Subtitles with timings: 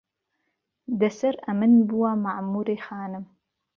[0.99, 3.23] دهسهر ئهمن بووه مهعموری خانم